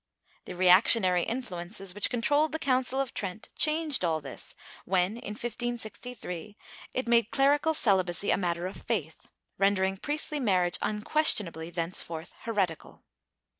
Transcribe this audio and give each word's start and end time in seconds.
^ 0.41 0.45
The 0.45 0.55
reactionary 0.55 1.21
influences 1.25 1.93
which 1.93 2.09
controlled 2.09 2.53
the 2.53 2.57
Council 2.57 2.99
of 2.99 3.13
Trent 3.13 3.49
changed 3.55 4.03
all 4.03 4.19
this 4.19 4.55
w^hen, 4.87 5.09
in 5.19 5.35
1563, 5.35 6.57
it 6.91 7.07
made 7.07 7.29
clerical 7.29 7.75
celibacy 7.75 8.31
a 8.31 8.35
matter 8.35 8.65
of 8.65 8.81
faith, 8.81 9.29
rendering 9.59 9.97
priestly 9.97 10.39
marriage 10.39 10.79
unques 10.81 11.35
tionably 11.35 11.71
thenceforth 11.71 12.33
heretical." 12.45 13.03